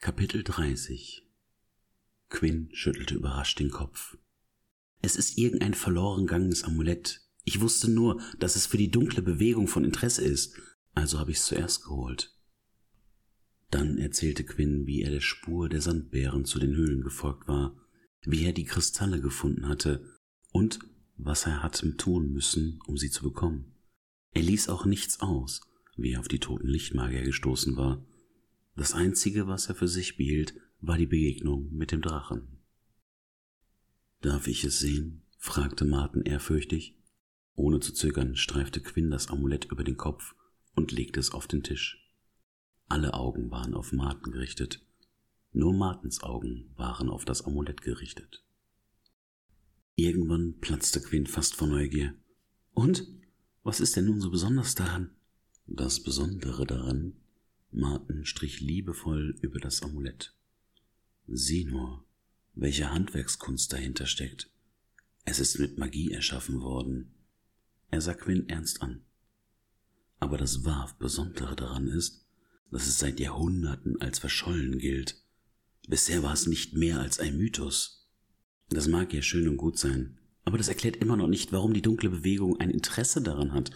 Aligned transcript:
Kapitel 0.00 0.44
30 0.44 1.26
Quinn 2.28 2.68
schüttelte 2.72 3.16
überrascht 3.16 3.58
den 3.58 3.70
Kopf. 3.70 4.16
Es 5.02 5.16
ist 5.16 5.36
irgendein 5.36 5.74
verloren 5.74 6.26
gegangenes 6.26 6.62
Amulett. 6.62 7.20
Ich 7.42 7.60
wusste 7.60 7.90
nur, 7.90 8.22
dass 8.38 8.54
es 8.54 8.66
für 8.66 8.78
die 8.78 8.92
dunkle 8.92 9.22
Bewegung 9.22 9.66
von 9.66 9.82
Interesse 9.82 10.22
ist, 10.22 10.54
also 10.94 11.18
habe 11.18 11.32
ich 11.32 11.38
es 11.38 11.46
zuerst 11.46 11.82
geholt. 11.82 12.32
Dann 13.70 13.98
erzählte 13.98 14.44
Quinn, 14.44 14.86
wie 14.86 15.02
er 15.02 15.10
der 15.10 15.20
Spur 15.20 15.68
der 15.68 15.82
Sandbären 15.82 16.44
zu 16.44 16.60
den 16.60 16.76
Höhlen 16.76 17.02
gefolgt 17.02 17.48
war, 17.48 17.76
wie 18.22 18.44
er 18.44 18.52
die 18.52 18.64
Kristalle 18.64 19.20
gefunden 19.20 19.66
hatte 19.66 20.08
und 20.52 20.78
was 21.16 21.44
er 21.44 21.64
hatte 21.64 21.96
tun 21.96 22.32
müssen, 22.32 22.78
um 22.86 22.96
sie 22.96 23.10
zu 23.10 23.24
bekommen. 23.24 23.74
Er 24.32 24.42
ließ 24.42 24.68
auch 24.68 24.84
nichts 24.84 25.18
aus, 25.18 25.60
wie 25.96 26.12
er 26.12 26.20
auf 26.20 26.28
die 26.28 26.38
toten 26.38 26.68
Lichtmagier 26.68 27.24
gestoßen 27.24 27.76
war. 27.76 28.06
Das 28.78 28.94
Einzige, 28.94 29.48
was 29.48 29.68
er 29.68 29.74
für 29.74 29.88
sich 29.88 30.16
behielt, 30.16 30.54
war 30.80 30.96
die 30.96 31.08
Begegnung 31.08 31.68
mit 31.72 31.90
dem 31.90 32.00
Drachen. 32.00 32.60
Darf 34.20 34.46
ich 34.46 34.62
es 34.62 34.78
sehen? 34.78 35.24
fragte 35.36 35.84
Martin 35.84 36.22
ehrfürchtig. 36.22 36.96
Ohne 37.56 37.80
zu 37.80 37.92
zögern 37.92 38.36
streifte 38.36 38.80
Quinn 38.80 39.10
das 39.10 39.30
Amulett 39.30 39.64
über 39.64 39.82
den 39.82 39.96
Kopf 39.96 40.36
und 40.76 40.92
legte 40.92 41.18
es 41.18 41.32
auf 41.32 41.48
den 41.48 41.64
Tisch. 41.64 42.08
Alle 42.86 43.14
Augen 43.14 43.50
waren 43.50 43.74
auf 43.74 43.90
Martin 43.90 44.30
gerichtet. 44.32 44.86
Nur 45.50 45.74
Martens 45.74 46.22
Augen 46.22 46.72
waren 46.76 47.10
auf 47.10 47.24
das 47.24 47.44
Amulett 47.44 47.82
gerichtet. 47.82 48.44
Irgendwann 49.96 50.60
platzte 50.60 51.02
Quinn 51.02 51.26
fast 51.26 51.56
vor 51.56 51.66
Neugier. 51.66 52.14
Und? 52.74 53.08
Was 53.64 53.80
ist 53.80 53.96
denn 53.96 54.04
nun 54.04 54.20
so 54.20 54.30
besonders 54.30 54.76
daran? 54.76 55.16
Das 55.66 56.00
Besondere 56.00 56.64
daran, 56.64 57.16
Martin 57.70 58.24
strich 58.24 58.60
liebevoll 58.60 59.36
über 59.40 59.58
das 59.58 59.82
Amulett. 59.82 60.34
Sieh 61.26 61.64
nur, 61.64 62.04
welche 62.54 62.90
Handwerkskunst 62.90 63.72
dahinter 63.72 64.06
steckt. 64.06 64.50
Es 65.24 65.38
ist 65.38 65.58
mit 65.58 65.78
Magie 65.78 66.10
erschaffen 66.10 66.60
worden. 66.60 67.12
Er 67.90 68.00
sah 68.00 68.14
Quinn 68.14 68.48
ernst 68.48 68.82
an. 68.82 69.02
Aber 70.20 70.38
das 70.38 70.64
wahr 70.64 70.94
Besondere 70.98 71.54
daran 71.54 71.88
ist, 71.88 72.24
dass 72.70 72.86
es 72.86 72.98
seit 72.98 73.20
Jahrhunderten 73.20 74.00
als 74.00 74.18
verschollen 74.18 74.78
gilt. 74.78 75.22
Bisher 75.86 76.22
war 76.22 76.32
es 76.32 76.46
nicht 76.46 76.74
mehr 76.74 77.00
als 77.00 77.18
ein 77.18 77.36
Mythos. 77.36 78.08
Das 78.70 78.88
mag 78.88 79.12
ja 79.12 79.22
schön 79.22 79.48
und 79.48 79.56
gut 79.56 79.78
sein, 79.78 80.18
aber 80.44 80.58
das 80.58 80.68
erklärt 80.68 80.96
immer 80.96 81.16
noch 81.16 81.28
nicht, 81.28 81.52
warum 81.52 81.72
die 81.72 81.82
dunkle 81.82 82.10
Bewegung 82.10 82.58
ein 82.58 82.70
Interesse 82.70 83.22
daran 83.22 83.52
hat. 83.52 83.70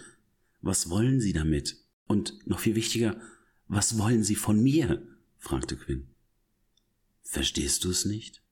Was 0.61 0.91
wollen 0.91 1.20
Sie 1.20 1.33
damit? 1.33 1.77
Und 2.07 2.47
noch 2.47 2.61
viel 2.61 2.75
wichtiger, 2.75 3.20
was 3.67 3.99
wollen 3.99 4.23
Sie 4.23 4.37
von 4.37 4.63
mir? 4.63 5.07
fragte 5.39 5.77
Quinn. 5.77 6.09
Verstehst 7.23 7.85
du 7.85 7.91
es 7.91 8.05
nicht? 8.05 8.43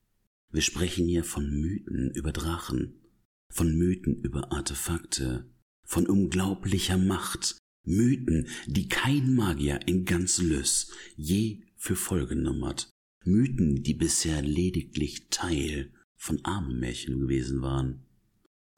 Wir 0.50 0.62
sprechen 0.62 1.06
hier 1.06 1.24
von 1.24 1.48
Mythen 1.50 2.10
über 2.10 2.32
Drachen, 2.32 3.00
von 3.48 3.76
Mythen 3.76 4.20
über 4.22 4.52
Artefakte, 4.52 5.48
von 5.84 6.06
unglaublicher 6.06 6.98
Macht, 6.98 7.58
Mythen, 7.84 8.48
die 8.66 8.88
kein 8.88 9.34
Magier 9.34 9.80
in 9.86 10.04
ganz 10.04 10.38
Lys 10.38 10.92
je 11.16 11.62
für 11.76 11.96
voll 11.96 12.26
genommen 12.26 12.64
hat, 12.64 12.90
Mythen, 13.24 13.82
die 13.82 13.94
bisher 13.94 14.42
lediglich 14.42 15.28
Teil 15.30 15.92
von 16.16 16.44
armen 16.44 16.78
Märchen 16.78 17.20
gewesen 17.20 17.62
waren. 17.62 18.06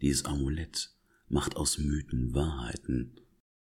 Dieses 0.01 0.25
Amulett 0.25 0.97
macht 1.29 1.57
aus 1.57 1.79
Mythen 1.79 2.35
Wahrheiten 2.35 3.21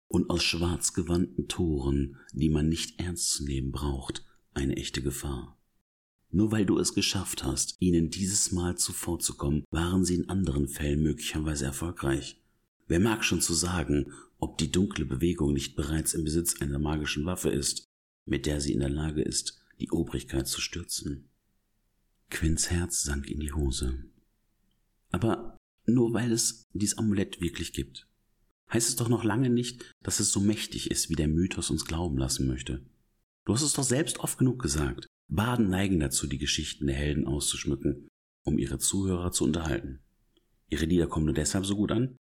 und 0.09 0.31
aus 0.31 0.43
schwarzgewandten 0.43 1.49
Toren, 1.49 2.17
die 2.33 2.49
man 2.49 2.69
nicht 2.69 3.01
ernst 3.01 3.31
zu 3.31 3.45
nehmen 3.45 3.73
braucht, 3.73 4.25
eine 4.53 4.77
echte 4.77 5.03
Gefahr. 5.03 5.59
Nur 6.31 6.53
weil 6.53 6.67
du 6.67 6.79
es 6.79 6.95
geschafft 6.95 7.45
hast, 7.45 7.77
ihnen 7.79 8.11
dieses 8.11 8.53
Mal 8.53 8.77
zuvorzukommen, 8.77 9.65
waren 9.71 10.05
sie 10.05 10.17
in 10.17 10.29
anderen 10.29 10.69
Fällen 10.69 11.03
möglicherweise 11.03 11.65
erfolgreich. 11.65 12.41
Wer 12.87 13.01
mag 13.01 13.25
schon 13.25 13.41
zu 13.41 13.55
sagen, 13.55 14.13
ob 14.39 14.59
die 14.59 14.71
dunkle 14.71 15.05
Bewegung 15.05 15.53
nicht 15.53 15.77
bereits 15.77 16.13
im 16.13 16.25
Besitz 16.25 16.61
einer 16.61 16.79
magischen 16.79 17.25
Waffe 17.25 17.51
ist, 17.51 17.87
mit 18.27 18.47
der 18.47 18.61
sie 18.61 18.73
in 18.73 18.81
der 18.81 18.91
Lage 18.91 19.23
ist, 19.23 19.61
die 19.81 19.91
Obrigkeit 19.91 20.47
zu 20.47 20.61
stürzen? 20.61 21.29
Quinns 22.31 22.71
Herz 22.71 23.03
sank 23.03 23.29
in 23.29 23.41
die 23.41 23.53
Hose. 23.53 24.05
Aber 25.11 25.57
nur 25.87 26.13
weil 26.13 26.33
es 26.33 26.65
dies 26.73 26.99
Amulett 26.99 27.41
wirklich 27.41 27.73
gibt 27.73 28.09
heißt 28.73 28.89
es 28.89 28.97
doch 28.97 29.09
noch 29.09 29.25
lange 29.25 29.51
nicht, 29.51 29.85
dass 30.03 30.21
es 30.21 30.33
so 30.33 30.41
mächtig 30.41 30.91
ist, 30.91 31.11
wie 31.11 31.15
der 31.15 31.29
Mythos 31.29 31.71
uns 31.71 31.85
glauben 31.85 32.19
lassen 32.19 32.47
möchte. 32.47 32.85
Du 33.45 33.53
hast 33.53 33.63
es 33.63 33.75
doch 33.75 33.85
selbst 33.85 34.21
oft 34.21 34.39
genug 34.39 34.61
gesagt. 34.63 35.07
Baden 35.29 35.69
neigen 35.69 36.01
dazu, 36.01 36.27
die 36.27 36.39
Geschichten 36.39 36.87
der 36.87 36.97
Helden 36.97 37.27
auszuschmücken, 37.27 38.09
um 38.45 38.59
ihre 38.59 38.79
Zuhörer 38.79 39.33
zu 39.33 39.45
unterhalten. 39.45 40.01
Ihre 40.69 40.87
Lieder 40.87 41.07
kommen 41.07 41.27
nur 41.27 41.35
deshalb 41.35 41.67
so 41.67 41.77
gut 41.77 41.93
an, 41.93 42.17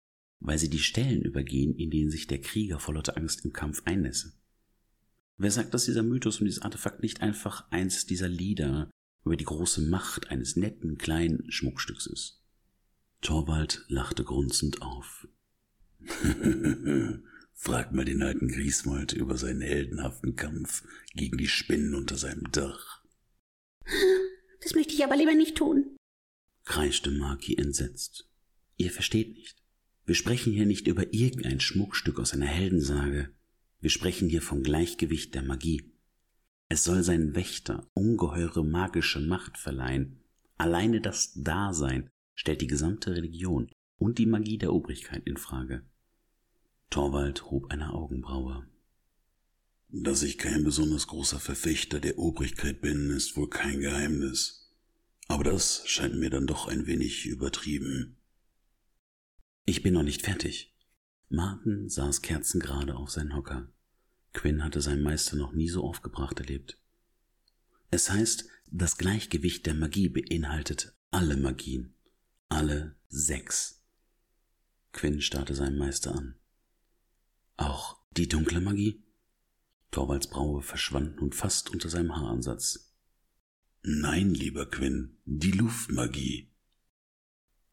weil 0.41 0.59
sie 0.59 0.71
die 0.71 0.78
Stellen 0.78 1.22
übergehen, 1.22 1.75
in 1.76 1.91
denen 1.91 2.10
sich 2.10 2.26
der 2.26 2.41
Krieger 2.41 2.78
vor 2.78 2.94
lauter 2.94 3.16
Angst 3.16 3.44
im 3.44 3.53
Kampf 3.53 3.82
einnässe. 3.84 4.32
Wer 5.37 5.50
sagt, 5.50 5.75
dass 5.75 5.84
dieser 5.84 6.03
Mythos 6.03 6.41
und 6.41 6.47
dieses 6.47 6.62
Artefakt 6.62 7.03
nicht 7.03 7.20
einfach 7.20 7.70
eins 7.70 8.06
dieser 8.06 8.28
Lieder 8.28 8.91
über 9.25 9.37
die 9.37 9.44
große 9.44 9.82
Macht 9.82 10.31
eines 10.31 10.56
netten 10.56 10.99
kleinen 10.99 11.50
Schmuckstücks 11.50 12.06
ist? 12.06 12.43
Torwald 13.20 13.84
lachte 13.88 14.25
grunzend 14.25 14.82
auf. 14.82 15.28
Frag 17.55 17.93
mal 17.93 18.05
den 18.05 18.23
alten 18.23 18.49
Griesmold 18.49 19.13
über 19.13 19.37
seinen 19.37 19.63
heldenhaften 19.63 20.37
Kampf 20.37 20.85
gegen 21.15 21.39
die 21.39 21.49
Spinnen 21.49 21.95
unter 21.95 22.17
seinem 22.17 22.51
Dach. 22.53 23.03
Das 24.63 24.75
möchte 24.75 24.95
ich 24.95 25.05
aber 25.05 25.17
lieber 25.17 25.35
nicht 25.35 25.57
tun, 25.57 25.97
kreischte 26.65 27.11
Maki 27.11 27.57
entsetzt. 27.57 28.29
Ihr 28.77 28.91
versteht 28.91 29.35
nicht. 29.35 29.63
Wir 30.05 30.15
sprechen 30.15 30.53
hier 30.53 30.67
nicht 30.67 30.87
über 30.87 31.13
irgendein 31.13 31.61
Schmuckstück 31.61 32.21
aus 32.21 32.33
einer 32.33 32.47
Heldensage. 32.47 33.31
Wir 33.81 33.91
sprechen 33.91 34.29
hier 34.29 34.43
vom 34.43 34.63
Gleichgewicht 34.63 35.35
der 35.35 35.43
Magie. 35.43 35.93
Es 36.69 36.85
soll 36.85 37.03
seinen 37.03 37.35
Wächter 37.35 37.89
ungeheure 37.95 38.65
magische 38.65 39.21
Macht 39.21 39.57
verleihen. 39.57 40.21
Alleine 40.59 41.01
das 41.01 41.33
Dasein 41.35 42.11
stellt 42.35 42.61
die 42.61 42.67
gesamte 42.67 43.15
Religion 43.17 43.71
und 43.99 44.19
die 44.19 44.27
Magie 44.27 44.59
der 44.59 44.73
Obrigkeit 44.73 45.27
in 45.27 45.37
Frage. 45.37 45.85
Torwald 46.91 47.51
hob 47.51 47.71
eine 47.71 47.93
Augenbraue. 47.93 48.67
Dass 49.91 50.23
ich 50.23 50.39
kein 50.39 50.65
besonders 50.65 51.07
großer 51.07 51.41
Verfechter 51.41 52.01
der 52.01 52.19
Obrigkeit 52.19 52.81
bin, 52.81 53.11
ist 53.11 53.37
wohl 53.37 53.49
kein 53.49 53.81
Geheimnis. 53.81 54.71
Aber 55.29 55.45
das 55.45 55.83
scheint 55.87 56.17
mir 56.17 56.31
dann 56.31 56.47
doch 56.47 56.69
ein 56.69 56.87
wenig 56.87 57.27
übertrieben. 57.27 58.17
Ich 59.67 59.83
bin 59.83 59.95
noch 59.95 60.03
nicht 60.03 60.23
fertig. 60.23 60.75
Martin 61.29 61.89
saß 61.89 62.23
kerzengerade 62.23 62.97
auf 62.97 63.11
seinen 63.11 63.35
Hocker. 63.35 63.71
Quinn 64.33 64.65
hatte 64.65 64.81
seinen 64.81 65.03
Meister 65.03 65.37
noch 65.37 65.53
nie 65.53 65.69
so 65.69 65.85
aufgebracht 65.85 66.39
erlebt. 66.39 66.79
Es 67.91 68.11
heißt, 68.11 68.49
das 68.71 68.99
Gleichgewicht 68.99 69.67
der 69.67 69.75
Magie 69.75 70.09
beinhaltet 70.09 70.95
alle 71.11 71.37
Magien, 71.37 71.95
alle 72.49 72.97
sechs. 73.09 73.78
Quinn 74.99 75.21
starrte 75.21 75.55
seinen 75.55 75.79
Meister 75.79 76.13
an. 76.13 76.35
Auch 77.57 78.01
die 78.17 78.27
dunkle 78.27 78.61
Magie? 78.61 79.05
Torvalds 79.93 80.27
Braue 80.27 80.61
verschwand 80.61 81.21
nun 81.21 81.31
fast 81.31 81.71
unter 81.71 81.89
seinem 81.89 82.17
Haaransatz. 82.17 82.93
Nein, 83.83 84.35
lieber 84.35 84.69
Quinn, 84.69 85.17
die 85.25 85.53
Luftmagie. 85.53 86.51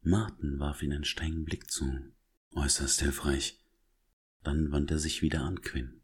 Martin 0.03 0.59
warf 0.59 0.83
ihn 0.83 0.93
einen 0.93 1.03
strengen 1.03 1.45
Blick 1.45 1.71
zu, 1.71 1.91
äußerst 2.51 3.01
hilfreich. 3.01 3.59
Dann 4.43 4.71
wandte 4.71 4.93
er 4.93 4.99
sich 4.99 5.23
wieder 5.23 5.41
an 5.41 5.61
Quinn. 5.61 6.01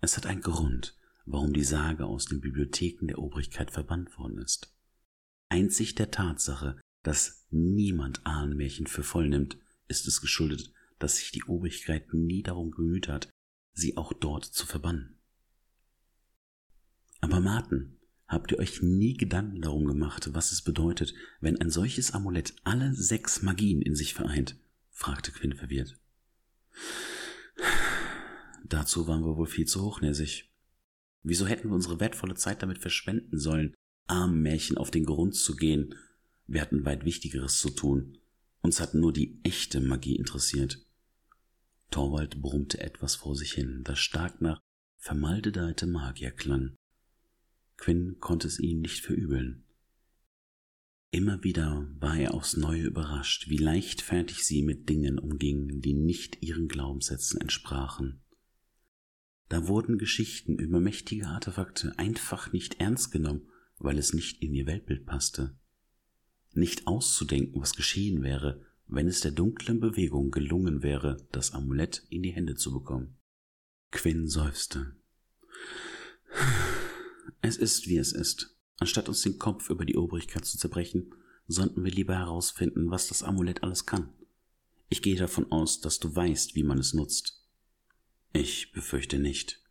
Es 0.00 0.16
hat 0.16 0.26
einen 0.26 0.42
Grund, 0.42 0.98
warum 1.26 1.52
die 1.52 1.62
Sage 1.62 2.06
aus 2.06 2.24
den 2.24 2.40
Bibliotheken 2.40 3.06
der 3.06 3.20
Obrigkeit 3.20 3.70
verbannt 3.70 4.18
worden 4.18 4.38
ist. 4.38 4.74
Einzig 5.48 5.94
der 5.94 6.10
Tatsache, 6.10 6.80
dass 7.04 7.46
niemand 7.50 8.26
Ahnenmärchen 8.26 8.88
für 8.88 9.04
voll 9.04 9.28
nimmt, 9.28 9.58
ist 9.88 10.06
es 10.06 10.20
geschuldet, 10.20 10.72
dass 10.98 11.16
sich 11.16 11.30
die 11.32 11.44
Obrigkeit 11.44 12.12
nie 12.12 12.42
darum 12.42 12.70
bemüht 12.70 13.08
hat, 13.08 13.28
sie 13.72 13.96
auch 13.96 14.12
dort 14.12 14.44
zu 14.44 14.66
verbannen. 14.66 15.18
Aber 17.20 17.40
Martin, 17.40 17.98
habt 18.26 18.52
ihr 18.52 18.58
euch 18.58 18.82
nie 18.82 19.16
Gedanken 19.16 19.60
darum 19.60 19.86
gemacht, 19.86 20.34
was 20.34 20.52
es 20.52 20.62
bedeutet, 20.62 21.14
wenn 21.40 21.60
ein 21.60 21.70
solches 21.70 22.12
Amulett 22.12 22.54
alle 22.64 22.94
sechs 22.94 23.42
Magien 23.42 23.82
in 23.82 23.94
sich 23.94 24.14
vereint? 24.14 24.56
fragte 24.90 25.32
Quinn 25.32 25.54
verwirrt. 25.54 25.98
Dazu 28.64 29.06
waren 29.06 29.24
wir 29.24 29.36
wohl 29.36 29.46
viel 29.46 29.66
zu 29.66 29.82
hochnäsig. 29.82 30.50
Wieso 31.22 31.46
hätten 31.46 31.68
wir 31.68 31.74
unsere 31.74 32.00
wertvolle 32.00 32.34
Zeit 32.34 32.62
damit 32.62 32.78
verschwenden 32.78 33.38
sollen, 33.38 33.74
armen 34.06 34.40
Märchen 34.40 34.76
auf 34.76 34.90
den 34.90 35.04
Grund 35.04 35.34
zu 35.34 35.56
gehen? 35.56 35.94
Wir 36.46 36.60
hatten 36.60 36.84
weit 36.84 37.04
Wichtigeres 37.04 37.58
zu 37.58 37.70
tun. 37.70 38.18
Uns 38.64 38.80
hat 38.80 38.94
nur 38.94 39.12
die 39.12 39.38
echte 39.42 39.78
Magie 39.82 40.16
interessiert. 40.16 40.78
Torwald 41.90 42.40
brummte 42.40 42.80
etwas 42.80 43.14
vor 43.14 43.36
sich 43.36 43.52
hin, 43.52 43.82
das 43.84 43.98
stark 43.98 44.40
nach 44.40 44.58
vermaldedeite 44.96 45.86
Magier 45.86 46.30
klang. 46.30 46.74
Quinn 47.76 48.16
konnte 48.20 48.48
es 48.48 48.58
ihm 48.58 48.80
nicht 48.80 49.04
verübeln. 49.04 49.66
Immer 51.10 51.44
wieder 51.44 51.86
war 52.00 52.16
er 52.16 52.32
aufs 52.32 52.56
Neue 52.56 52.84
überrascht, 52.84 53.50
wie 53.50 53.58
leichtfertig 53.58 54.42
sie 54.44 54.62
mit 54.62 54.88
Dingen 54.88 55.18
umgingen, 55.18 55.82
die 55.82 55.92
nicht 55.92 56.42
ihren 56.42 56.66
Glaubenssätzen 56.66 57.42
entsprachen. 57.42 58.22
Da 59.50 59.68
wurden 59.68 59.98
Geschichten 59.98 60.58
über 60.58 60.80
mächtige 60.80 61.26
Artefakte 61.26 61.98
einfach 61.98 62.50
nicht 62.54 62.80
ernst 62.80 63.12
genommen, 63.12 63.46
weil 63.76 63.98
es 63.98 64.14
nicht 64.14 64.40
in 64.40 64.54
ihr 64.54 64.66
Weltbild 64.66 65.04
passte. 65.04 65.54
Nicht 66.54 66.86
auszudenken, 66.86 67.60
was 67.60 67.74
geschehen 67.74 68.22
wäre, 68.22 68.62
wenn 68.86 69.08
es 69.08 69.20
der 69.20 69.32
dunklen 69.32 69.80
Bewegung 69.80 70.30
gelungen 70.30 70.82
wäre, 70.82 71.16
das 71.32 71.52
Amulett 71.52 72.06
in 72.10 72.22
die 72.22 72.30
Hände 72.30 72.54
zu 72.54 72.72
bekommen. 72.72 73.16
Quinn 73.90 74.28
seufzte. 74.28 74.94
Es 77.42 77.56
ist, 77.56 77.88
wie 77.88 77.98
es 77.98 78.12
ist. 78.12 78.56
Anstatt 78.78 79.08
uns 79.08 79.22
den 79.22 79.38
Kopf 79.38 79.70
über 79.70 79.84
die 79.84 79.96
Obrigkeit 79.96 80.44
zu 80.44 80.58
zerbrechen, 80.58 81.14
sollten 81.46 81.84
wir 81.84 81.92
lieber 81.92 82.14
herausfinden, 82.14 82.90
was 82.90 83.08
das 83.08 83.22
Amulett 83.22 83.62
alles 83.62 83.86
kann. 83.86 84.12
Ich 84.88 85.02
gehe 85.02 85.16
davon 85.16 85.50
aus, 85.50 85.80
dass 85.80 85.98
du 85.98 86.14
weißt, 86.14 86.54
wie 86.54 86.62
man 86.62 86.78
es 86.78 86.94
nutzt. 86.94 87.44
Ich 88.32 88.72
befürchte 88.72 89.18
nicht. 89.18 89.62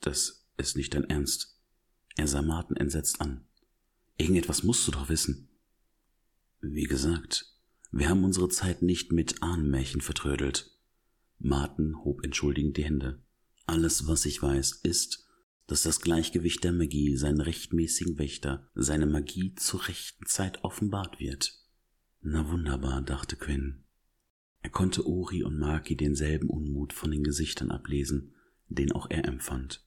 Das 0.00 0.46
ist 0.56 0.76
nicht 0.76 0.94
dein 0.94 1.04
Ernst. 1.04 1.58
Er 2.16 2.26
sah 2.26 2.42
Martin 2.42 2.76
entsetzt 2.76 3.20
an. 3.20 3.44
Irgendetwas 4.16 4.64
musst 4.64 4.86
du 4.86 4.92
doch 4.92 5.08
wissen. 5.08 5.47
Wie 6.60 6.84
gesagt, 6.84 7.54
wir 7.92 8.08
haben 8.08 8.24
unsere 8.24 8.48
Zeit 8.48 8.82
nicht 8.82 9.12
mit 9.12 9.42
Ahnenmärchen 9.42 10.00
vertrödelt. 10.00 10.76
Martin 11.38 12.04
hob 12.04 12.24
entschuldigend 12.24 12.76
die 12.76 12.84
Hände. 12.84 13.22
Alles, 13.66 14.08
was 14.08 14.24
ich 14.24 14.42
weiß, 14.42 14.80
ist, 14.82 15.28
dass 15.68 15.82
das 15.84 16.00
Gleichgewicht 16.00 16.64
der 16.64 16.72
Magie 16.72 17.16
seinen 17.16 17.40
rechtmäßigen 17.40 18.18
Wächter, 18.18 18.68
seine 18.74 19.06
Magie 19.06 19.54
zur 19.54 19.86
rechten 19.86 20.26
Zeit 20.26 20.64
offenbart 20.64 21.20
wird. 21.20 21.54
Na 22.22 22.50
wunderbar, 22.50 23.02
dachte 23.02 23.36
Quinn. 23.36 23.84
Er 24.60 24.70
konnte 24.70 25.06
Uri 25.06 25.44
und 25.44 25.58
Maki 25.58 25.96
denselben 25.96 26.50
Unmut 26.50 26.92
von 26.92 27.12
den 27.12 27.22
Gesichtern 27.22 27.70
ablesen, 27.70 28.34
den 28.68 28.90
auch 28.90 29.08
er 29.10 29.26
empfand. 29.26 29.86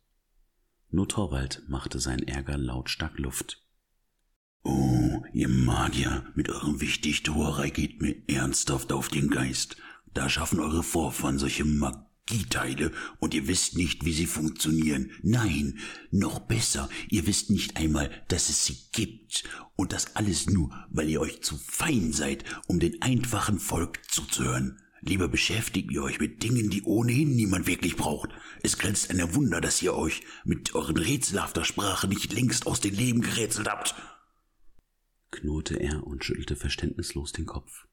Nur 0.90 1.10
Torwald 1.10 1.64
machte 1.68 2.00
seinen 2.00 2.28
Ärger 2.28 2.58
lautstark 2.58 3.18
Luft. 3.20 3.62
Oh, 4.63 5.24
ihr 5.34 5.50
Magier, 5.50 6.25
mit 6.36 6.50
eurem 6.50 6.81
Wichtigtuerei 6.81 7.69
geht 7.69 8.02
mir 8.02 8.16
ernsthaft 8.28 8.92
auf 8.92 9.10
den 9.10 9.30
Geist. 9.30 9.78
Da 10.13 10.30
schaffen 10.30 10.60
eure 10.60 10.84
Vorfahren 10.84 11.40
solche 11.40 11.66
Mag 11.66 12.12
Magieteile 12.31 12.92
und 13.19 13.34
ihr 13.34 13.48
wisst 13.48 13.75
nicht, 13.75 14.06
wie 14.06 14.13
sie 14.13 14.25
funktionieren. 14.25 15.12
Nein, 15.22 15.80
noch 16.12 16.40
besser, 16.40 16.90
ihr 17.10 17.28
wisst 17.28 17.50
nicht 17.50 17.78
einmal, 17.78 18.10
dass 18.28 18.50
es 18.50 18.66
sie 18.66 18.78
gibt. 18.92 19.44
Und 19.75 19.94
das 19.94 20.16
alles 20.16 20.50
nur, 20.50 20.72
weil 20.90 21.10
ihr 21.10 21.22
euch 21.22 21.42
zu 21.42 21.58
fein 21.58 22.13
seid, 22.13 22.44
um 22.68 22.80
den 22.80 23.02
einfachen 23.02 23.60
Volk 23.60 24.00
zuzuhören. 24.10 24.78
Lieber 25.02 25.28
beschäftigt 25.28 25.92
ihr 25.92 26.04
euch 26.04 26.19
mit 26.19 26.44
Dingen, 26.44 26.69
die 26.69 26.84
ohnehin 26.84 27.36
niemand 27.36 27.66
wirklich 27.66 27.96
braucht. 27.96 28.30
Es 28.62 28.78
grenzt 28.78 29.10
ein 29.10 29.34
Wunder, 29.34 29.60
dass 29.60 29.81
ihr 29.81 29.96
euch 29.96 30.22
mit 30.46 30.75
euren 30.75 30.98
rätselhafter 30.98 31.66
Sprache 31.66 32.08
nicht 32.08 32.31
längst 32.34 32.68
aus 32.68 32.81
dem 32.81 32.94
Leben 32.94 33.22
gerätselt 33.22 33.68
habt. 33.68 33.96
Knurrte 35.31 35.80
er 35.80 36.06
und 36.06 36.24
schüttelte 36.24 36.56
verständnislos 36.56 37.31
den 37.31 37.45
Kopf. 37.45 37.88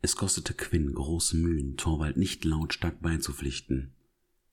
Es 0.00 0.16
kostete 0.16 0.54
Quinn 0.54 0.92
große 0.92 1.36
Mühen, 1.36 1.76
Torwald 1.76 2.16
nicht 2.16 2.44
lautstark 2.44 3.00
beizupflichten. 3.00 3.94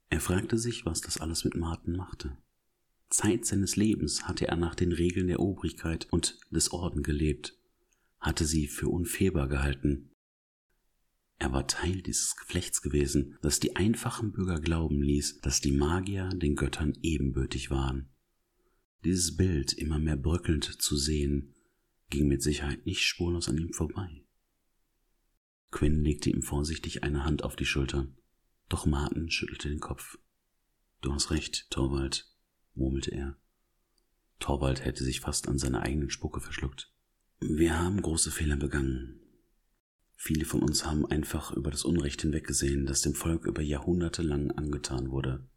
Er 0.10 0.22
fragte 0.22 0.58
sich, 0.58 0.86
was 0.86 1.02
das 1.02 1.18
alles 1.18 1.44
mit 1.44 1.56
Martin 1.56 1.96
machte. 1.96 2.38
Zeit 3.10 3.46
seines 3.46 3.76
Lebens 3.76 4.28
hatte 4.28 4.48
er 4.48 4.56
nach 4.56 4.76
den 4.76 4.92
Regeln 4.92 5.28
der 5.28 5.40
Obrigkeit 5.40 6.08
und 6.12 6.40
des 6.52 6.72
Orden 6.72 7.02
gelebt, 7.02 7.58
hatte 8.20 8.46
sie 8.46 8.68
für 8.68 8.90
unfehlbar 8.90 9.48
gehalten. 9.48 10.12
Er 11.40 11.54
war 11.54 11.68
Teil 11.68 12.02
dieses 12.02 12.36
Geflechts 12.36 12.82
gewesen, 12.82 13.38
das 13.42 13.60
die 13.60 13.76
einfachen 13.76 14.34
Bürger 14.34 14.60
glauben 14.60 15.02
ließ, 15.02 15.40
dass 15.42 15.62
die 15.62 15.72
Magier 15.72 16.30
den 16.30 16.56
Göttern 16.56 16.98
ebenbürtig 17.02 17.72
waren. 17.72 18.10
Dieses 19.06 19.38
Bild 19.38 19.74
immer 19.74 19.98
mehr 19.98 20.18
bröckelnd 20.18 20.66
zu 20.66 20.98
sehen, 20.98 21.56
ging 22.10 22.28
mit 22.28 22.42
Sicherheit 22.42 22.86
nicht 22.86 23.02
spurlos 23.02 23.50
an 23.50 23.58
ihm 23.58 23.74
vorbei. 23.74 24.24
Quinn 25.72 26.04
legte 26.04 26.30
ihm 26.30 26.42
vorsichtig 26.42 27.04
eine 27.04 27.24
Hand 27.26 27.44
auf 27.44 27.56
die 27.56 27.66
Schultern, 27.66 28.18
doch 28.70 28.86
Martin 28.86 29.30
schüttelte 29.30 29.70
den 29.70 29.80
Kopf. 29.80 30.18
Du 31.02 31.14
hast 31.14 31.32
recht, 31.32 31.70
Torwald, 31.70 32.32
murmelte 32.74 33.12
er. 33.12 33.38
Torwald 34.40 34.84
hätte 34.84 35.04
sich 35.04 35.20
fast 35.20 35.48
an 35.48 35.60
seiner 35.60 35.82
eigenen 35.82 36.10
Spucke 36.10 36.42
verschluckt. 36.42 36.92
Wir 37.40 37.78
haben 37.78 38.02
große 38.02 38.32
Fehler 38.32 38.58
begangen. 38.58 39.20
Viele 40.16 40.46
von 40.46 40.62
uns 40.62 40.86
haben 40.86 41.06
einfach 41.06 41.52
über 41.54 41.72
das 41.72 41.86
Unrecht 41.86 42.22
hinweggesehen, 42.22 42.86
das 42.86 43.02
dem 43.02 43.16
Volk 43.16 43.46
über 43.46 43.62
Jahrhunderte 43.62 44.22
lang 44.22 44.52
angetan 44.52 45.12
wurde. 45.12 45.48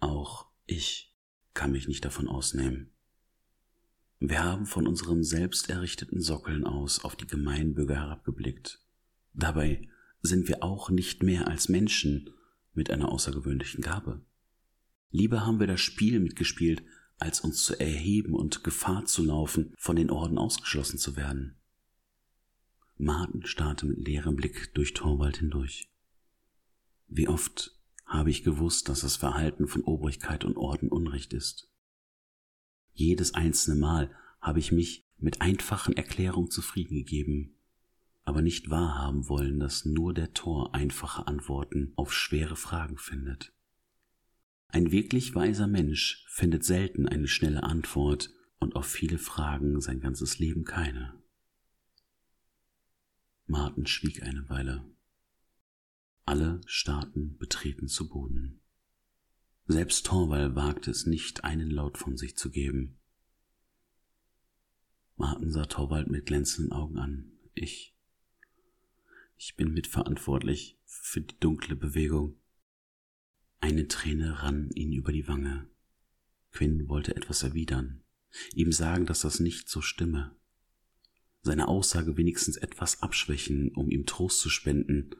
Auch 0.00 0.50
ich 0.64 1.14
kann 1.52 1.72
mich 1.72 1.88
nicht 1.88 2.04
davon 2.04 2.28
ausnehmen. 2.28 2.91
Wir 4.24 4.44
haben 4.44 4.66
von 4.66 4.86
unseren 4.86 5.24
selbst 5.24 5.68
errichteten 5.68 6.20
Sockeln 6.20 6.64
aus 6.64 7.02
auf 7.02 7.16
die 7.16 7.26
Gemeinbürger 7.26 7.96
herabgeblickt 7.96 8.80
Dabei 9.34 9.88
sind 10.20 10.46
wir 10.46 10.62
auch 10.62 10.90
nicht 10.90 11.24
mehr 11.24 11.48
als 11.48 11.68
Menschen 11.68 12.30
mit 12.72 12.88
einer 12.88 13.10
außergewöhnlichen 13.10 13.82
Gabe. 13.82 14.24
Lieber 15.10 15.44
haben 15.44 15.58
wir 15.58 15.66
das 15.66 15.80
Spiel 15.80 16.20
mitgespielt, 16.20 16.84
als 17.18 17.40
uns 17.40 17.64
zu 17.64 17.80
erheben 17.80 18.34
und 18.34 18.62
Gefahr 18.62 19.06
zu 19.06 19.24
laufen, 19.24 19.74
von 19.76 19.96
den 19.96 20.08
Orden 20.08 20.38
ausgeschlossen 20.38 20.98
zu 20.98 21.16
werden. 21.16 21.56
Martin 22.98 23.44
starrte 23.44 23.86
mit 23.86 24.06
leerem 24.06 24.36
Blick 24.36 24.72
durch 24.74 24.94
Torwald 24.94 25.38
hindurch. 25.38 25.90
Wie 27.08 27.26
oft 27.26 27.76
habe 28.06 28.30
ich 28.30 28.44
gewusst, 28.44 28.88
dass 28.88 29.00
das 29.00 29.16
Verhalten 29.16 29.66
von 29.66 29.82
Obrigkeit 29.82 30.44
und 30.44 30.56
Orden 30.56 30.90
Unrecht 30.90 31.32
ist. 31.32 31.71
Jedes 32.92 33.34
einzelne 33.34 33.78
Mal 33.78 34.10
habe 34.40 34.58
ich 34.58 34.72
mich 34.72 35.06
mit 35.18 35.40
einfachen 35.40 35.96
Erklärungen 35.96 36.50
zufrieden 36.50 36.96
gegeben, 36.96 37.54
aber 38.24 38.42
nicht 38.42 38.70
wahrhaben 38.70 39.28
wollen, 39.28 39.60
dass 39.60 39.84
nur 39.84 40.14
der 40.14 40.32
Tor 40.34 40.74
einfache 40.74 41.26
Antworten 41.26 41.92
auf 41.96 42.12
schwere 42.12 42.56
Fragen 42.56 42.98
findet. 42.98 43.52
Ein 44.68 44.90
wirklich 44.90 45.34
weiser 45.34 45.66
Mensch 45.66 46.24
findet 46.28 46.64
selten 46.64 47.06
eine 47.06 47.28
schnelle 47.28 47.62
Antwort 47.62 48.30
und 48.58 48.74
auf 48.74 48.86
viele 48.86 49.18
Fragen 49.18 49.80
sein 49.80 50.00
ganzes 50.00 50.38
Leben 50.38 50.64
keine. 50.64 51.14
Martin 53.46 53.86
schwieg 53.86 54.22
eine 54.22 54.48
Weile. 54.48 54.84
Alle 56.24 56.62
starrten 56.64 57.36
betreten 57.36 57.88
zu 57.88 58.08
Boden. 58.08 58.61
Selbst 59.72 60.04
Torwall 60.04 60.54
wagte 60.54 60.90
es 60.90 61.06
nicht, 61.06 61.44
einen 61.44 61.70
Laut 61.70 61.96
von 61.96 62.18
sich 62.18 62.36
zu 62.36 62.50
geben. 62.50 62.98
Martin 65.16 65.50
sah 65.50 65.64
Torwald 65.64 66.10
mit 66.10 66.26
glänzenden 66.26 66.74
Augen 66.74 66.98
an. 66.98 67.32
Ich 67.54 67.96
ich 69.38 69.56
bin 69.56 69.72
mitverantwortlich 69.72 70.78
für 70.84 71.22
die 71.22 71.40
dunkle 71.40 71.74
Bewegung. 71.74 72.36
Eine 73.60 73.88
Träne 73.88 74.42
rann 74.42 74.68
ihn 74.72 74.92
über 74.92 75.10
die 75.10 75.26
Wange. 75.26 75.70
Quinn 76.50 76.86
wollte 76.90 77.16
etwas 77.16 77.42
erwidern, 77.42 78.02
ihm 78.54 78.72
sagen, 78.72 79.06
dass 79.06 79.22
das 79.22 79.40
nicht 79.40 79.70
so 79.70 79.80
stimme, 79.80 80.36
seine 81.40 81.68
Aussage 81.68 82.18
wenigstens 82.18 82.58
etwas 82.58 83.02
abschwächen, 83.02 83.74
um 83.74 83.90
ihm 83.90 84.04
Trost 84.04 84.40
zu 84.40 84.50
spenden, 84.50 85.16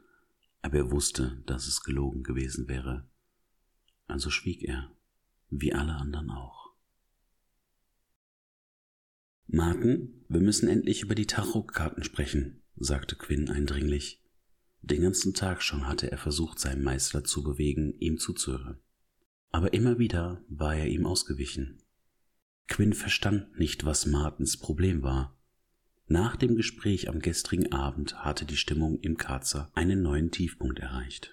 aber 0.61 0.77
er 0.77 0.91
wusste, 0.91 1.43
dass 1.47 1.67
es 1.67 1.83
gelogen 1.83 2.23
gewesen 2.23 2.69
wäre. 2.69 3.09
Also 4.13 4.29
schwieg 4.29 4.63
er, 4.65 4.95
wie 5.49 5.73
alle 5.73 5.95
anderen 5.95 6.29
auch. 6.29 6.75
Martin, 9.47 10.23
wir 10.29 10.43
müssen 10.43 10.69
endlich 10.69 11.01
über 11.01 11.15
die 11.15 11.27
Tarotkarten 11.27 12.05
sprechen, 12.05 12.61
sagte 12.77 13.17
Quinn 13.17 13.49
eindringlich. 13.49 14.23
Den 14.83 15.01
ganzen 15.01 15.33
Tag 15.33 15.63
schon 15.63 15.89
hatte 15.89 16.13
er 16.13 16.19
versucht, 16.19 16.59
seinen 16.59 16.83
Meister 16.83 17.25
zu 17.25 17.43
bewegen, 17.43 17.95
ihm 18.01 18.19
zuzuhören. 18.19 18.81
Aber 19.51 19.73
immer 19.73 19.99
wieder 19.99 20.45
war 20.51 20.75
er 20.77 20.89
ihm 20.89 21.07
ausgewichen. 21.07 21.83
Quinn 22.69 22.93
verstand 22.93 23.59
nicht, 23.59 23.87
was 23.87 24.05
Martens 24.05 24.59
Problem 24.59 25.03
war. 25.03 25.39
Nach 26.07 26.37
dem 26.37 26.55
Gespräch 26.55 27.09
am 27.09 27.21
gestrigen 27.21 27.73
Abend 27.73 28.23
hatte 28.23 28.45
die 28.45 28.59
Stimmung 28.59 29.01
im 29.01 29.17
Karzer 29.17 29.71
einen 29.73 30.03
neuen 30.03 30.31
Tiefpunkt 30.31 30.81
erreicht. 30.81 31.33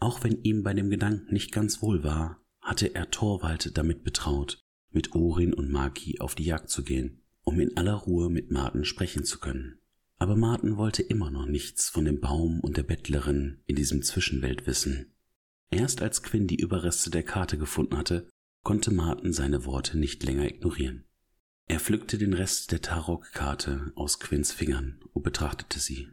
Auch 0.00 0.24
wenn 0.24 0.42
ihm 0.42 0.62
bei 0.62 0.72
dem 0.72 0.88
Gedanken 0.90 1.32
nicht 1.32 1.52
ganz 1.52 1.82
wohl 1.82 2.02
war, 2.02 2.42
hatte 2.60 2.94
er 2.94 3.10
Torwald 3.10 3.76
damit 3.76 4.02
betraut, 4.02 4.60
mit 4.90 5.14
Orin 5.14 5.54
und 5.54 5.70
Maki 5.70 6.20
auf 6.20 6.34
die 6.34 6.44
Jagd 6.44 6.70
zu 6.70 6.82
gehen, 6.82 7.22
um 7.44 7.60
in 7.60 7.76
aller 7.76 7.94
Ruhe 7.94 8.30
mit 8.30 8.50
Marten 8.50 8.84
sprechen 8.84 9.24
zu 9.24 9.38
können. 9.38 9.78
Aber 10.18 10.36
Martin 10.36 10.76
wollte 10.76 11.02
immer 11.02 11.30
noch 11.30 11.46
nichts 11.46 11.88
von 11.88 12.04
dem 12.04 12.20
Baum 12.20 12.60
und 12.60 12.76
der 12.76 12.82
Bettlerin 12.82 13.62
in 13.66 13.76
diesem 13.76 14.02
Zwischenwelt 14.02 14.66
wissen. 14.66 15.14
Erst 15.70 16.02
als 16.02 16.22
Quinn 16.22 16.46
die 16.46 16.60
Überreste 16.60 17.10
der 17.10 17.22
Karte 17.22 17.56
gefunden 17.56 17.96
hatte, 17.96 18.28
konnte 18.62 18.92
Martin 18.92 19.32
seine 19.32 19.64
Worte 19.64 19.98
nicht 19.98 20.22
länger 20.24 20.46
ignorieren. 20.46 21.04
Er 21.68 21.78
pflückte 21.78 22.18
den 22.18 22.32
Rest 22.32 22.72
der 22.72 22.82
Tarokkarte 22.82 23.92
aus 23.94 24.18
Quinns 24.18 24.52
Fingern 24.52 25.00
und 25.12 25.22
betrachtete 25.22 25.78
sie. 25.78 26.08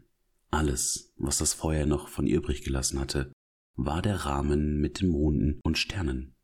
Alles, 0.51 1.13
was 1.17 1.39
das 1.39 1.53
Feuer 1.53 1.85
noch 1.85 2.07
von 2.07 2.27
ihr 2.27 2.37
übrig 2.37 2.61
gelassen 2.61 2.99
hatte, 2.99 3.31
war 3.77 4.01
der 4.01 4.17
Rahmen 4.25 4.81
mit 4.81 4.99
den 5.01 5.09
Monden 5.09 5.59
und 5.63 5.77
Sternen. 5.77 6.35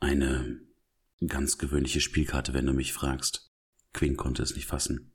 Eine 0.00 0.60
ganz 1.26 1.58
gewöhnliche 1.58 2.00
Spielkarte, 2.00 2.52
wenn 2.52 2.66
du 2.66 2.74
mich 2.74 2.92
fragst. 2.92 3.50
Quinn 3.94 4.16
konnte 4.16 4.42
es 4.42 4.54
nicht 4.54 4.66
fassen. 4.66 5.12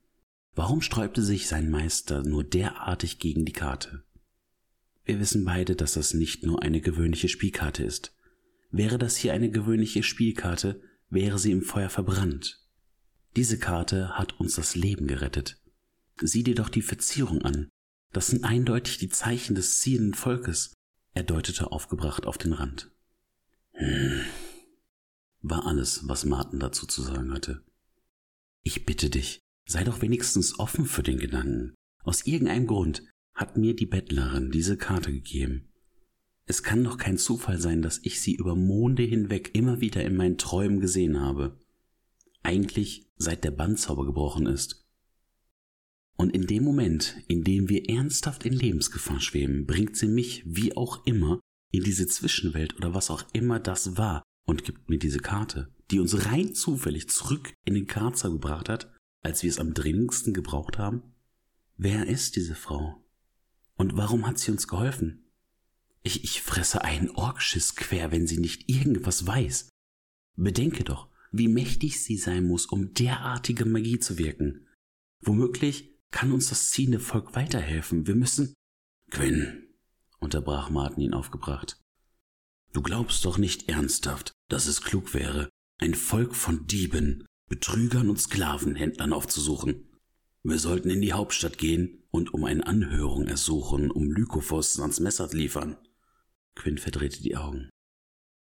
Warum 0.56 0.82
sträubte 0.82 1.22
sich 1.22 1.48
sein 1.48 1.70
Meister 1.70 2.24
nur 2.24 2.44
derartig 2.44 3.20
gegen 3.20 3.46
die 3.46 3.54
Karte? 3.54 4.04
Wir 5.06 5.20
wissen 5.20 5.46
beide, 5.46 5.76
dass 5.76 5.94
das 5.94 6.14
nicht 6.14 6.44
nur 6.44 6.62
eine 6.64 6.82
gewöhnliche 6.82 7.30
Spielkarte 7.30 7.84
ist. 7.84 8.16
Wäre 8.72 8.98
das 8.98 9.16
hier 9.16 9.34
eine 9.34 9.52
gewöhnliche 9.52 10.04
Spielkarte, 10.04 10.82
wäre 11.10 11.38
sie 11.38 11.52
im 11.52 11.62
Feuer 11.62 11.90
verbrannt. 11.90 12.60
Diese 13.36 13.60
Karte 13.60 14.18
hat 14.18 14.40
uns 14.40 14.56
das 14.56 14.76
Leben 14.76 15.08
gerettet. 15.08 15.62
Sieh 16.20 16.44
dir 16.44 16.56
doch 16.56 16.70
die 16.70 16.82
Verzierung 16.82 17.44
an. 17.44 17.70
Das 18.12 18.28
sind 18.28 18.44
eindeutig 18.44 18.98
die 18.98 19.10
Zeichen 19.10 19.56
des 19.56 19.80
ziehenden 19.80 20.16
Volkes. 20.16 20.74
Er 21.14 21.24
deutete 21.24 21.72
aufgebracht 21.72 22.26
auf 22.26 22.38
den 22.38 22.54
Rand. 22.54 22.92
Hm. 23.72 24.22
War 25.42 25.66
alles, 25.66 26.08
was 26.08 26.26
Martin 26.26 26.60
dazu 26.60 26.86
zu 26.86 27.02
sagen 27.02 27.34
hatte. 27.34 27.64
Ich 28.64 28.86
bitte 28.86 29.10
dich, 29.10 29.42
sei 29.66 29.84
doch 29.84 30.02
wenigstens 30.02 30.60
offen 30.60 30.86
für 30.86 31.04
den 31.04 31.18
Gedanken. 31.18 31.74
Aus 32.04 32.26
irgendeinem 32.26 32.68
Grund 32.68 33.04
hat 33.34 33.58
mir 33.58 33.76
die 33.76 33.86
Bettlerin 33.86 34.52
diese 34.52 34.78
Karte 34.78 35.12
gegeben. 35.12 35.70
Es 36.46 36.64
kann 36.64 36.84
doch 36.84 36.98
kein 36.98 37.18
Zufall 37.18 37.60
sein, 37.60 37.82
dass 37.82 38.00
ich 38.04 38.20
sie 38.22 38.36
über 38.36 38.56
Monde 38.56 39.04
hinweg 39.04 39.52
immer 39.54 39.82
wieder 39.82 40.04
in 40.04 40.16
meinen 40.16 40.38
Träumen 40.38 40.80
gesehen 40.80 41.20
habe. 41.20 41.60
Eigentlich 42.44 43.08
seit 43.18 43.44
der 43.44 43.52
Bandzauber 43.52 44.06
gebrochen 44.06 44.48
ist. 44.48 44.89
Und 46.20 46.32
in 46.32 46.48
dem 46.48 46.66
Moment, 46.66 47.16
in 47.30 47.46
dem 47.46 47.70
wir 47.70 47.90
ernsthaft 47.90 48.46
in 48.46 48.52
Lebensgefahr 48.52 49.22
schweben, 49.22 49.66
bringt 49.66 49.96
sie 49.96 50.10
mich, 50.10 50.44
wie 50.46 50.76
auch 50.76 51.06
immer, 51.06 51.40
in 51.72 51.82
diese 51.82 52.08
Zwischenwelt 52.08 52.76
oder 52.76 52.94
was 52.94 53.10
auch 53.10 53.24
immer 53.32 53.58
das 53.58 53.96
war 53.96 54.22
und 54.46 54.66
gibt 54.66 54.90
mir 54.90 55.00
diese 55.00 55.20
Karte, 55.20 55.74
die 55.92 56.00
uns 56.00 56.26
rein 56.26 56.54
zufällig 56.54 57.08
zurück 57.10 57.54
in 57.64 57.74
den 57.74 57.88
Karzer 57.88 58.32
gebracht 58.32 58.68
hat, 58.68 58.94
als 59.22 59.44
wir 59.44 59.50
es 59.50 59.60
am 59.60 59.74
dringendsten 59.74 60.34
gebraucht 60.34 60.78
haben? 60.78 61.04
Wer 61.78 62.08
ist 62.08 62.36
diese 62.36 62.56
Frau? 62.56 63.02
Und 63.76 63.96
warum 63.96 64.28
hat 64.28 64.40
sie 64.40 64.52
uns 64.52 64.68
geholfen? 64.68 65.24
Ich, 66.04 66.26
ich 66.26 66.42
fresse 66.42 66.84
einen 66.84 67.12
Orkschiss 67.12 67.78
quer, 67.78 68.12
wenn 68.12 68.28
sie 68.28 68.40
nicht 68.40 68.70
irgendwas 68.70 69.26
weiß. 69.26 69.70
Bedenke 70.36 70.84
doch, 70.84 71.08
wie 71.32 71.48
mächtig 71.48 72.04
sie 72.04 72.18
sein 72.18 72.46
muss, 72.46 72.66
um 72.66 72.94
derartige 72.94 73.64
Magie 73.64 74.00
zu 74.00 74.18
wirken. 74.18 74.68
Womöglich 75.22 75.96
kann 76.12 76.32
uns 76.32 76.50
das 76.50 76.72
ziehende 76.72 77.00
Volk 77.00 77.36
weiterhelfen. 77.36 78.08
Wir 78.08 78.16
müssen. 78.16 78.54
Quinn, 79.12 79.68
unterbrach 80.20 80.70
Martin 80.70 81.04
ihn 81.04 81.14
aufgebracht. 81.14 81.80
Du 82.74 82.82
glaubst 82.82 83.26
doch 83.26 83.38
nicht 83.38 83.70
ernsthaft, 83.70 84.34
dass 84.48 84.68
es 84.68 84.82
klug 84.82 85.14
wäre, 85.14 85.50
ein 85.80 85.96
Volk 85.96 86.36
von 86.36 86.68
Dieben, 86.68 87.26
Betrügern 87.48 88.10
und 88.10 88.20
Sklavenhändlern 88.20 89.14
aufzusuchen. 89.14 89.88
Wir 90.44 90.60
sollten 90.60 90.90
in 90.90 91.02
die 91.02 91.14
Hauptstadt 91.14 91.58
gehen 91.58 92.04
und 92.12 92.34
um 92.34 92.46
eine 92.46 92.66
Anhörung 92.66 93.28
ersuchen, 93.28 93.92
um 93.92 94.12
Lykophos 94.12 94.80
ans 94.80 95.00
Messer 95.00 95.28
liefern. 95.32 95.78
Quinn 96.56 96.78
verdrehte 96.78 97.22
die 97.22 97.36
Augen. 97.36 97.70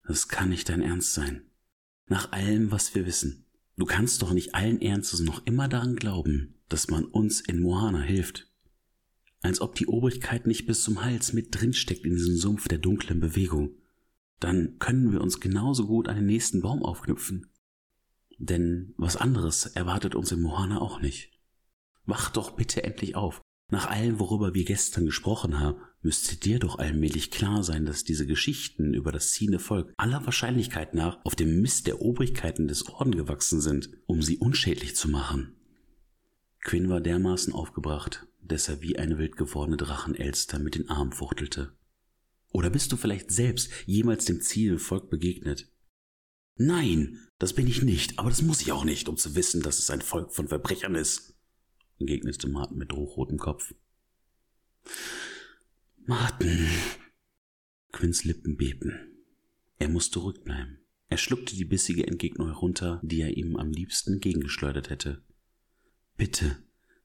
Das 0.07 0.29
kann 0.29 0.51
nicht 0.51 0.69
dein 0.69 0.83
Ernst 0.83 1.15
sein. 1.15 1.51
Nach 2.07 2.33
allem, 2.33 2.71
was 2.71 2.95
wir 2.95 3.07
wissen. 3.07 3.47
Du 3.77 3.85
kannst 3.85 4.23
doch 4.23 4.33
nicht 4.33 4.55
allen 4.55 4.81
Ernstes 4.81 5.21
noch 5.21 5.47
immer 5.47 5.69
daran 5.69 5.97
glauben, 5.97 6.58
dass 6.69 6.89
man 6.89 7.05
uns 7.05 7.41
in 7.41 7.61
Mohana 7.61 8.01
hilft. 8.01 8.51
Als 9.41 9.61
ob 9.61 9.75
die 9.75 9.87
Obrigkeit 9.87 10.47
nicht 10.47 10.67
bis 10.67 10.83
zum 10.83 11.03
Hals 11.05 11.33
mit 11.33 11.49
drinsteckt 11.51 12.05
in 12.05 12.15
diesem 12.15 12.37
Sumpf 12.37 12.69
der 12.69 12.79
dunklen 12.79 13.21
Bewegung. 13.21 13.71
Dann 14.41 14.79
können 14.79 15.13
wir 15.13 15.21
uns 15.21 15.41
genauso 15.41 15.87
gut 15.87 16.09
an 16.09 16.17
den 16.17 16.27
nächsten 16.27 16.61
Baum 16.61 16.83
aufknüpfen. 16.83 17.51
Denn 18.39 18.95
was 18.97 19.17
anderes 19.17 19.67
erwartet 19.67 20.15
uns 20.15 20.33
in 20.33 20.41
Mohana 20.41 20.81
auch 20.81 21.01
nicht. 21.01 21.33
Wach 22.05 22.31
doch 22.31 22.53
bitte 22.53 22.83
endlich 22.85 23.17
auf. 23.17 23.43
Nach 23.71 23.91
allem, 23.91 24.19
worüber 24.19 24.55
wir 24.55 24.65
gestern 24.65 25.05
gesprochen 25.05 25.61
haben, 25.61 25.79
müsste 26.01 26.37
dir 26.37 26.59
doch 26.59 26.79
allmählich 26.79 27.31
klar 27.31 27.63
sein, 27.63 27.85
dass 27.85 28.05
diese 28.05 28.27
Geschichten 28.27 28.95
über 28.95 29.13
das 29.13 29.33
ziehende 29.33 29.59
Volk 29.59 29.93
aller 29.99 30.25
Wahrscheinlichkeit 30.25 30.95
nach 30.95 31.19
auf 31.25 31.35
dem 31.35 31.61
Mist 31.61 31.87
der 31.87 32.01
Obrigkeiten 32.01 32.67
des 32.67 32.89
Orden 32.89 33.15
gewachsen 33.15 33.61
sind, 33.61 33.91
um 34.07 34.23
sie 34.23 34.39
unschädlich 34.39 34.97
zu 34.97 35.09
machen. 35.09 35.58
Quinn 36.63 36.89
war 36.89 37.01
dermaßen 37.01 37.53
aufgebracht, 37.53 38.27
dass 38.43 38.69
er 38.69 38.81
wie 38.81 38.99
eine 38.99 39.19
wild 39.19 39.37
gewordene 39.37 39.77
Drachenelster 39.77 40.59
mit 40.59 40.75
den 40.75 40.89
Armen 40.89 41.13
fuchtelte. 41.13 41.73
Oder 42.51 42.71
bist 42.71 42.93
du 42.93 42.97
vielleicht 42.97 43.31
selbst 43.31 43.71
jemals 43.87 44.25
dem 44.25 44.41
ziehenden 44.41 44.79
Volk 44.79 45.11
begegnet? 45.11 45.71
Nein, 46.57 47.19
das 47.39 47.53
bin 47.53 47.67
ich 47.67 47.83
nicht, 47.83 48.19
aber 48.19 48.31
das 48.31 48.43
muss 48.43 48.61
ich 48.61 48.73
auch 48.73 48.85
nicht, 48.85 49.09
um 49.09 49.17
zu 49.17 49.35
wissen, 49.35 49.63
dass 49.63 49.79
es 49.79 49.91
ein 49.91 50.01
Volk 50.01 50.33
von 50.33 50.49
Verbrechern 50.49 50.95
ist 50.95 51.39
entgegnete 51.99 52.49
Martin 52.49 52.79
mit 52.79 52.93
hochrotem 52.93 53.39
Kopf. 53.39 53.75
Martin! 56.07 56.69
Quinns 57.93 58.25
Lippen 58.25 58.57
bebten. 58.57 59.25
Er 59.79 59.89
musste 59.89 60.15
zurückbleiben. 60.15 60.79
Er 61.09 61.17
schluckte 61.17 61.57
die 61.57 61.65
bissige 61.65 62.07
Entgegnung 62.07 62.49
herunter, 62.49 63.01
die 63.03 63.23
er 63.23 63.37
ihm 63.37 63.57
am 63.57 63.71
liebsten 63.71 64.15
entgegengeschleudert 64.15 64.91
hätte. 64.91 65.23
Bitte, 66.19 66.57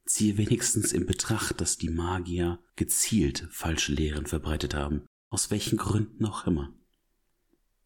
ziehe 0.06 0.38
wenigstens 0.38 0.92
in 0.92 1.06
Betracht, 1.06 1.62
dass 1.62 1.78
die 1.78 1.90
Magier 1.90 2.60
gezielt 2.76 3.48
falsche 3.52 3.94
Lehren 3.94 4.26
verbreitet 4.26 4.74
haben, 4.74 5.06
aus 5.30 5.52
welchen 5.52 5.78
Gründen 5.78 6.26
auch 6.26 6.48
immer. 6.48 6.74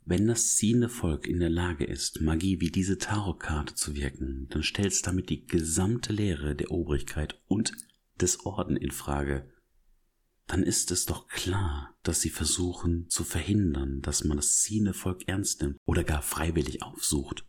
Wenn 0.05 0.25
das 0.25 0.55
ziehende 0.55 0.87
Volk 0.87 1.27
in 1.27 1.41
der 1.41 1.49
Lage 1.49 1.83
ist, 1.83 2.21
Magie 2.21 2.61
wie 2.61 2.71
diese 2.71 2.97
Tarotkarte 2.97 3.75
zu 3.75 3.93
wirken, 3.93 4.47
dann 4.49 4.63
stellst 4.63 5.05
damit 5.05 5.29
die 5.29 5.45
gesamte 5.45 6.13
Lehre 6.13 6.55
der 6.55 6.71
Obrigkeit 6.71 7.41
und 7.47 7.73
des 8.21 8.45
Orden 8.45 8.77
in 8.77 8.91
Frage. 8.91 9.51
Dann 10.47 10.63
ist 10.63 10.91
es 10.91 11.05
doch 11.05 11.27
klar, 11.27 11.93
dass 12.03 12.21
sie 12.21 12.29
versuchen 12.29 13.09
zu 13.09 13.25
verhindern, 13.25 14.01
dass 14.01 14.23
man 14.23 14.37
das 14.37 14.61
ziehende 14.61 14.93
Volk 14.93 15.27
ernst 15.27 15.61
nimmt 15.61 15.77
oder 15.83 16.05
gar 16.05 16.21
freiwillig 16.21 16.83
aufsucht. 16.83 17.45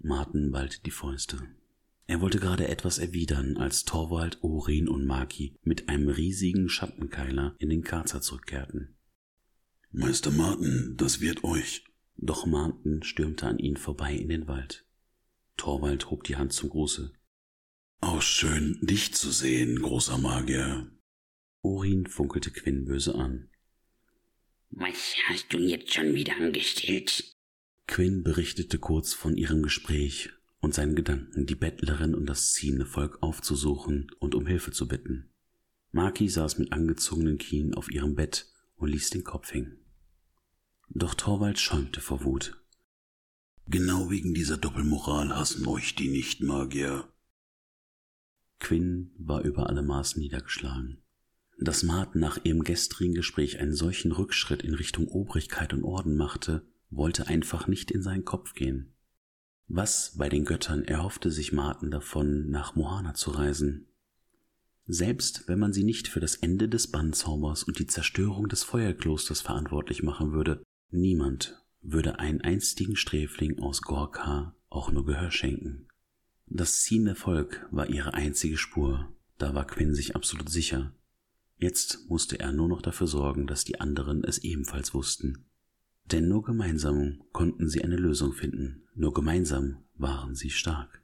Martin 0.00 0.50
ballte 0.50 0.82
die 0.82 0.90
Fäuste. 0.90 1.48
Er 2.06 2.20
wollte 2.20 2.38
gerade 2.38 2.68
etwas 2.68 2.98
erwidern, 2.98 3.56
als 3.56 3.84
Torwald, 3.84 4.42
Orin 4.42 4.88
und 4.88 5.06
Maki 5.06 5.56
mit 5.62 5.88
einem 5.88 6.08
riesigen 6.08 6.68
Schattenkeiler 6.68 7.56
in 7.58 7.70
den 7.70 7.82
Karzer 7.82 8.20
zurückkehrten. 8.20 8.96
Meister 9.90 10.30
Martin, 10.30 10.94
das 10.96 11.20
wird 11.20 11.44
euch. 11.44 11.84
Doch 12.16 12.46
Martin 12.46 13.02
stürmte 13.02 13.46
an 13.46 13.58
ihnen 13.58 13.76
vorbei 13.76 14.14
in 14.14 14.28
den 14.28 14.46
Wald. 14.46 14.84
Torwald 15.56 16.10
hob 16.10 16.24
die 16.24 16.36
Hand 16.36 16.52
zum 16.52 16.68
Gruße. 16.68 17.12
Auch 18.00 18.20
schön, 18.20 18.78
dich 18.82 19.14
zu 19.14 19.30
sehen, 19.30 19.80
großer 19.80 20.18
Magier. 20.18 20.90
Urin 21.62 22.06
funkelte 22.06 22.50
Quinn 22.50 22.84
böse 22.84 23.14
an. 23.14 23.48
Was 24.70 25.14
hast 25.26 25.52
du 25.52 25.58
jetzt 25.58 25.94
schon 25.94 26.14
wieder 26.14 26.36
angestellt? 26.36 27.32
Quinn 27.86 28.22
berichtete 28.22 28.78
kurz 28.78 29.14
von 29.14 29.36
ihrem 29.36 29.62
Gespräch 29.62 30.30
und 30.64 30.72
seinen 30.72 30.94
Gedanken, 30.94 31.44
die 31.44 31.54
Bettlerin 31.54 32.14
und 32.14 32.26
das 32.26 32.54
ziehende 32.54 32.86
Volk 32.86 33.22
aufzusuchen 33.22 34.10
und 34.18 34.34
um 34.34 34.46
Hilfe 34.46 34.72
zu 34.72 34.88
bitten. 34.88 35.30
Maki 35.92 36.28
saß 36.28 36.58
mit 36.58 36.72
angezogenen 36.72 37.36
Kien 37.36 37.74
auf 37.74 37.90
ihrem 37.90 38.14
Bett 38.14 38.50
und 38.76 38.88
ließ 38.88 39.10
den 39.10 39.24
Kopf 39.24 39.52
hängen. 39.52 39.76
Doch 40.88 41.14
Torvald 41.14 41.58
schäumte 41.58 42.00
vor 42.00 42.24
Wut. 42.24 42.58
Genau 43.66 44.10
wegen 44.10 44.32
dieser 44.32 44.56
Doppelmoral 44.56 45.36
hassen 45.36 45.66
euch 45.66 45.94
die 45.96 46.08
Nichtmagier. 46.08 47.12
Quinn 48.58 49.12
war 49.18 49.42
über 49.42 49.68
alle 49.68 49.82
Maßen 49.82 50.20
niedergeschlagen. 50.20 51.02
Dass 51.58 51.82
Martin 51.82 52.20
nach 52.20 52.42
ihrem 52.42 52.64
gestrigen 52.64 53.14
Gespräch 53.14 53.60
einen 53.60 53.74
solchen 53.74 54.12
Rückschritt 54.12 54.62
in 54.62 54.74
Richtung 54.74 55.08
Obrigkeit 55.08 55.74
und 55.74 55.84
Orden 55.84 56.16
machte, 56.16 56.66
wollte 56.88 57.26
einfach 57.26 57.66
nicht 57.66 57.90
in 57.90 58.02
seinen 58.02 58.24
Kopf 58.24 58.54
gehen. 58.54 58.93
Was 59.66 60.14
bei 60.16 60.28
den 60.28 60.44
Göttern 60.44 60.84
erhoffte 60.84 61.30
sich 61.30 61.52
Martin 61.52 61.90
davon, 61.90 62.50
nach 62.50 62.74
Mohana 62.74 63.14
zu 63.14 63.30
reisen? 63.30 63.86
Selbst 64.86 65.48
wenn 65.48 65.58
man 65.58 65.72
sie 65.72 65.84
nicht 65.84 66.08
für 66.08 66.20
das 66.20 66.36
Ende 66.36 66.68
des 66.68 66.90
Bannzaubers 66.90 67.62
und 67.62 67.78
die 67.78 67.86
Zerstörung 67.86 68.48
des 68.48 68.62
Feuerklosters 68.62 69.40
verantwortlich 69.40 70.02
machen 70.02 70.32
würde, 70.32 70.62
Niemand 70.96 71.60
würde 71.82 72.20
einen 72.20 72.40
einstigen 72.42 72.94
Sträfling 72.94 73.58
aus 73.58 73.82
Gorka 73.82 74.54
auch 74.68 74.92
nur 74.92 75.04
Gehör 75.04 75.32
schenken. 75.32 75.88
Das 76.46 76.82
ziehende 76.82 77.16
Volk 77.16 77.66
war 77.72 77.88
ihre 77.88 78.14
einzige 78.14 78.56
Spur, 78.56 79.12
da 79.36 79.56
war 79.56 79.66
Quinn 79.66 79.92
sich 79.92 80.14
absolut 80.14 80.48
sicher. 80.48 80.94
Jetzt 81.58 82.08
musste 82.08 82.38
er 82.38 82.52
nur 82.52 82.68
noch 82.68 82.80
dafür 82.80 83.08
sorgen, 83.08 83.48
dass 83.48 83.64
die 83.64 83.80
anderen 83.80 84.22
es 84.22 84.38
ebenfalls 84.38 84.94
wussten. 84.94 85.46
Denn 86.12 86.28
nur 86.28 86.42
gemeinsam 86.42 87.22
konnten 87.32 87.68
sie 87.68 87.82
eine 87.82 87.96
Lösung 87.96 88.32
finden, 88.32 88.82
nur 88.94 89.14
gemeinsam 89.14 89.78
waren 89.96 90.34
sie 90.34 90.50
stark. 90.50 91.03